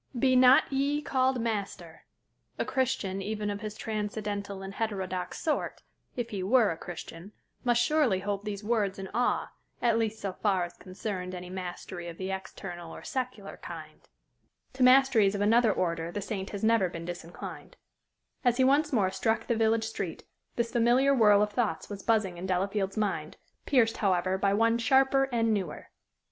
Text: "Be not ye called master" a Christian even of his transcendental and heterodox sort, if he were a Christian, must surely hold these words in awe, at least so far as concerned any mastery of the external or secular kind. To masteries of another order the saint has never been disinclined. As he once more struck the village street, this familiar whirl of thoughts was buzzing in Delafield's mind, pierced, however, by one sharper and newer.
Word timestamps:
"Be 0.17 0.35
not 0.35 0.73
ye 0.73 0.99
called 1.03 1.39
master" 1.39 2.05
a 2.57 2.65
Christian 2.65 3.21
even 3.21 3.51
of 3.51 3.61
his 3.61 3.77
transcendental 3.77 4.63
and 4.63 4.73
heterodox 4.73 5.39
sort, 5.39 5.83
if 6.15 6.31
he 6.31 6.41
were 6.41 6.71
a 6.71 6.75
Christian, 6.77 7.33
must 7.63 7.83
surely 7.83 8.21
hold 8.21 8.43
these 8.43 8.63
words 8.63 8.97
in 8.97 9.09
awe, 9.13 9.51
at 9.79 9.99
least 9.99 10.19
so 10.19 10.33
far 10.33 10.63
as 10.63 10.73
concerned 10.73 11.35
any 11.35 11.51
mastery 11.51 12.07
of 12.07 12.17
the 12.17 12.31
external 12.31 12.91
or 12.91 13.03
secular 13.03 13.57
kind. 13.57 14.09
To 14.73 14.81
masteries 14.81 15.35
of 15.35 15.41
another 15.41 15.71
order 15.71 16.11
the 16.11 16.19
saint 16.19 16.49
has 16.49 16.63
never 16.63 16.89
been 16.89 17.05
disinclined. 17.05 17.77
As 18.43 18.57
he 18.57 18.63
once 18.63 18.91
more 18.91 19.11
struck 19.11 19.45
the 19.45 19.55
village 19.55 19.85
street, 19.85 20.23
this 20.55 20.71
familiar 20.71 21.13
whirl 21.13 21.43
of 21.43 21.51
thoughts 21.53 21.91
was 21.91 22.01
buzzing 22.01 22.39
in 22.39 22.47
Delafield's 22.47 22.97
mind, 22.97 23.37
pierced, 23.67 23.97
however, 23.97 24.39
by 24.39 24.51
one 24.51 24.79
sharper 24.79 25.25
and 25.25 25.53
newer. 25.53 25.91